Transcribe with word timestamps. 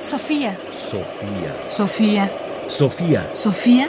Sofía. 0.00 0.58
Sofía. 0.72 1.68
Sofía. 1.68 2.32
Sofía. 2.68 3.30
Sofía. 3.34 3.88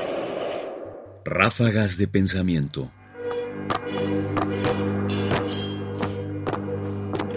Ráfagas 1.24 1.98
de 1.98 2.08
pensamiento. 2.10 2.92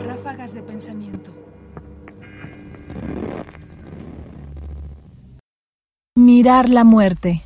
Ráfagas 0.05 0.55
de 0.55 0.63
pensamiento. 0.63 1.33
Mirar 6.17 6.69
la 6.69 6.83
muerte. 6.83 7.43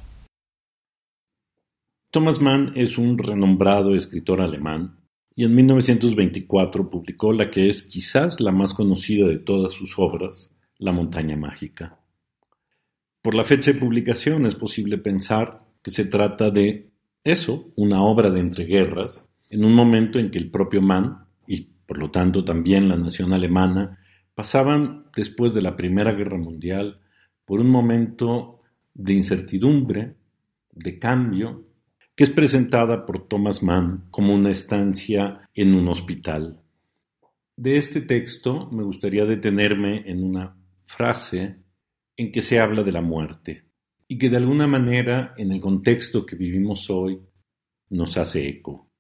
Thomas 2.10 2.40
Mann 2.40 2.72
es 2.74 2.96
un 2.96 3.18
renombrado 3.18 3.94
escritor 3.94 4.40
alemán 4.40 4.98
y 5.36 5.44
en 5.44 5.54
1924 5.54 6.88
publicó 6.88 7.34
la 7.34 7.50
que 7.50 7.68
es 7.68 7.82
quizás 7.82 8.40
la 8.40 8.50
más 8.50 8.72
conocida 8.72 9.28
de 9.28 9.38
todas 9.38 9.74
sus 9.74 9.98
obras, 9.98 10.57
La 10.78 10.92
montaña 10.92 11.36
mágica. 11.36 11.98
Por 13.20 13.34
la 13.34 13.44
fecha 13.44 13.72
de 13.72 13.78
publicación 13.78 14.46
es 14.46 14.54
posible 14.54 14.96
pensar 14.98 15.58
que 15.82 15.90
se 15.90 16.04
trata 16.04 16.50
de 16.50 16.90
eso, 17.24 17.72
una 17.76 18.02
obra 18.02 18.30
de 18.30 18.40
entreguerras, 18.40 19.26
en 19.50 19.64
un 19.64 19.74
momento 19.74 20.18
en 20.18 20.30
que 20.30 20.38
el 20.38 20.50
propio 20.50 20.80
Mann, 20.80 21.26
y 21.46 21.62
por 21.84 21.98
lo 21.98 22.10
tanto 22.10 22.44
también 22.44 22.88
la 22.88 22.96
nación 22.96 23.32
alemana, 23.32 23.98
pasaban, 24.34 25.06
después 25.16 25.52
de 25.52 25.62
la 25.62 25.74
Primera 25.74 26.12
Guerra 26.12 26.38
Mundial, 26.38 27.00
por 27.44 27.60
un 27.60 27.70
momento 27.70 28.60
de 28.94 29.14
incertidumbre, 29.14 30.14
de 30.72 30.98
cambio, 30.98 31.66
que 32.14 32.24
es 32.24 32.30
presentada 32.30 33.04
por 33.04 33.26
Thomas 33.26 33.62
Mann 33.62 34.04
como 34.10 34.34
una 34.34 34.50
estancia 34.50 35.48
en 35.54 35.74
un 35.74 35.88
hospital. 35.88 36.60
De 37.56 37.76
este 37.76 38.00
texto 38.00 38.68
me 38.70 38.84
gustaría 38.84 39.24
detenerme 39.24 40.02
en 40.06 40.22
una 40.22 40.56
frase 40.88 41.62
en 42.16 42.32
que 42.32 42.42
se 42.42 42.58
habla 42.58 42.82
de 42.82 42.92
la 42.92 43.02
muerte 43.02 43.70
y 44.08 44.18
que 44.18 44.30
de 44.30 44.38
alguna 44.38 44.66
manera 44.66 45.34
en 45.36 45.52
el 45.52 45.60
contexto 45.60 46.24
que 46.24 46.34
vivimos 46.34 46.88
hoy 46.90 47.20
nos 47.90 48.16
hace 48.16 48.48
eco. 48.48 48.90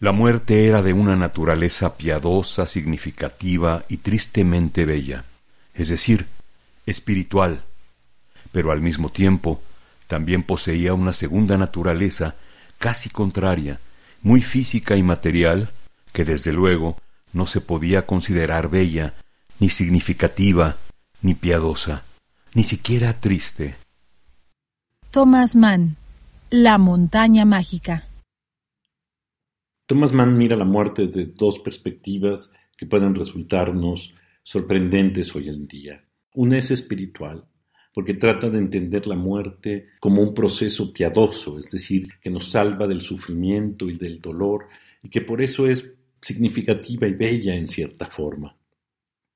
La 0.00 0.12
muerte 0.12 0.66
era 0.66 0.82
de 0.82 0.92
una 0.92 1.16
naturaleza 1.16 1.96
piadosa, 1.96 2.66
significativa 2.66 3.84
y 3.88 3.98
tristemente 3.98 4.84
bella, 4.84 5.24
es 5.74 5.90
decir, 5.90 6.26
espiritual, 6.86 7.62
pero 8.50 8.72
al 8.72 8.80
mismo 8.80 9.10
tiempo 9.10 9.62
también 10.06 10.42
poseía 10.42 10.94
una 10.94 11.12
segunda 11.12 11.56
naturaleza 11.58 12.34
casi 12.78 13.10
contraria, 13.10 13.80
muy 14.22 14.42
física 14.42 14.96
y 14.96 15.02
material, 15.02 15.70
que 16.12 16.24
desde 16.24 16.52
luego 16.52 16.96
no 17.32 17.46
se 17.46 17.60
podía 17.60 18.06
considerar 18.06 18.68
bella, 18.68 19.14
ni 19.60 19.68
significativa, 19.68 20.76
ni 21.22 21.34
piadosa, 21.34 22.04
ni 22.54 22.64
siquiera 22.64 23.20
triste. 23.20 23.76
Thomas 25.10 25.56
Mann. 25.56 25.96
La 26.50 26.78
montaña 26.78 27.44
mágica. 27.44 28.06
Thomas 29.86 30.12
Mann 30.12 30.36
mira 30.36 30.56
la 30.56 30.64
muerte 30.64 31.06
desde 31.06 31.26
dos 31.26 31.58
perspectivas 31.58 32.50
que 32.76 32.86
pueden 32.86 33.14
resultarnos 33.14 34.14
sorprendentes 34.42 35.34
hoy 35.34 35.48
en 35.48 35.66
día. 35.66 36.04
Una 36.34 36.58
es 36.58 36.70
espiritual, 36.70 37.44
porque 37.92 38.14
trata 38.14 38.50
de 38.50 38.58
entender 38.58 39.06
la 39.06 39.16
muerte 39.16 39.90
como 40.00 40.22
un 40.22 40.34
proceso 40.34 40.92
piadoso, 40.92 41.58
es 41.58 41.70
decir, 41.70 42.08
que 42.20 42.30
nos 42.30 42.50
salva 42.50 42.86
del 42.86 43.00
sufrimiento 43.00 43.88
y 43.88 43.96
del 43.96 44.20
dolor, 44.20 44.66
y 45.02 45.08
que 45.08 45.20
por 45.20 45.42
eso 45.42 45.66
es 45.66 45.92
significativa 46.20 47.06
y 47.06 47.14
bella 47.14 47.54
en 47.54 47.68
cierta 47.68 48.06
forma. 48.06 48.56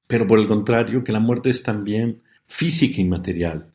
Pero 0.09 0.27
por 0.27 0.41
el 0.41 0.49
contrario, 0.49 1.05
que 1.05 1.13
la 1.13 1.21
muerte 1.21 1.51
es 1.51 1.63
también 1.63 2.23
física 2.49 3.01
y 3.01 3.05
material, 3.05 3.71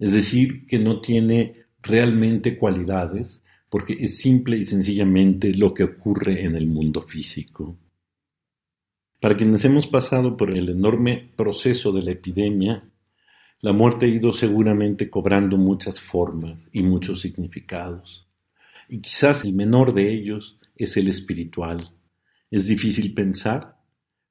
es 0.00 0.12
decir, 0.12 0.66
que 0.66 0.80
no 0.80 1.00
tiene 1.00 1.66
realmente 1.82 2.56
cualidades, 2.56 3.42
porque 3.68 3.96
es 4.00 4.18
simple 4.18 4.56
y 4.56 4.64
sencillamente 4.64 5.52
lo 5.54 5.72
que 5.72 5.84
ocurre 5.84 6.44
en 6.44 6.56
el 6.56 6.66
mundo 6.66 7.02
físico. 7.02 7.76
Para 9.20 9.36
quienes 9.36 9.64
hemos 9.64 9.86
pasado 9.86 10.36
por 10.36 10.50
el 10.50 10.68
enorme 10.68 11.32
proceso 11.36 11.92
de 11.92 12.02
la 12.02 12.12
epidemia, 12.12 12.84
la 13.60 13.72
muerte 13.72 14.06
ha 14.06 14.08
ido 14.08 14.32
seguramente 14.32 15.08
cobrando 15.08 15.56
muchas 15.56 16.00
formas 16.00 16.68
y 16.72 16.82
muchos 16.82 17.20
significados. 17.20 18.26
Y 18.88 19.00
quizás 19.00 19.44
el 19.44 19.54
menor 19.54 19.94
de 19.94 20.12
ellos 20.12 20.58
es 20.76 20.96
el 20.96 21.08
espiritual. 21.08 21.90
Es 22.50 22.68
difícil 22.68 23.14
pensar, 23.14 23.73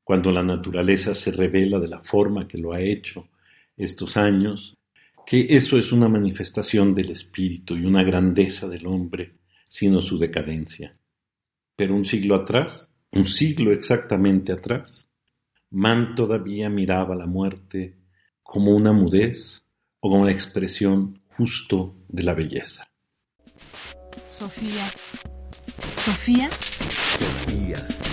cuando 0.03 0.31
la 0.31 0.43
naturaleza 0.43 1.15
se 1.15 1.31
revela 1.31 1.79
de 1.79 1.87
la 1.87 2.01
forma 2.01 2.47
que 2.47 2.57
lo 2.57 2.73
ha 2.73 2.81
hecho 2.81 3.29
estos 3.77 4.17
años, 4.17 4.77
que 5.25 5.47
eso 5.49 5.77
es 5.77 5.91
una 5.91 6.09
manifestación 6.09 6.93
del 6.93 7.11
espíritu 7.11 7.75
y 7.75 7.85
una 7.85 8.03
grandeza 8.03 8.67
del 8.67 8.85
hombre, 8.85 9.37
sino 9.69 10.01
su 10.01 10.17
decadencia. 10.17 10.97
Pero 11.75 11.95
un 11.95 12.05
siglo 12.05 12.35
atrás, 12.35 12.93
un 13.11 13.25
siglo 13.25 13.71
exactamente 13.71 14.51
atrás, 14.51 15.09
Mann 15.71 16.13
todavía 16.13 16.69
miraba 16.69 17.15
la 17.15 17.25
muerte 17.25 17.97
como 18.43 18.75
una 18.75 18.91
mudez 18.91 19.65
o 19.99 20.09
como 20.09 20.23
una 20.23 20.31
expresión 20.31 21.19
justo 21.35 21.95
de 22.09 22.23
la 22.23 22.33
belleza. 22.33 22.87
Sofía. 24.29 24.85
Sofía. 25.97 26.49
Sofía. 26.51 28.12